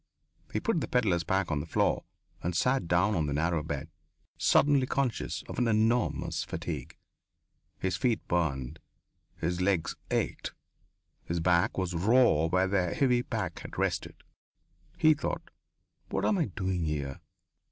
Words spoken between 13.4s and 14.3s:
had rested.